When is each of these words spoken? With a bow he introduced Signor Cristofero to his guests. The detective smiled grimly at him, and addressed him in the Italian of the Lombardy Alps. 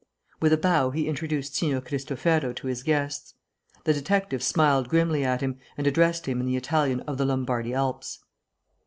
With 0.39 0.51
a 0.51 0.57
bow 0.57 0.89
he 0.89 1.07
introduced 1.07 1.53
Signor 1.55 1.79
Cristofero 1.81 2.55
to 2.55 2.65
his 2.65 2.81
guests. 2.81 3.35
The 3.83 3.93
detective 3.93 4.41
smiled 4.41 4.89
grimly 4.89 5.23
at 5.23 5.41
him, 5.41 5.59
and 5.77 5.85
addressed 5.85 6.25
him 6.25 6.39
in 6.39 6.47
the 6.47 6.55
Italian 6.57 7.01
of 7.01 7.19
the 7.19 7.25
Lombardy 7.25 7.75
Alps. 7.75 8.17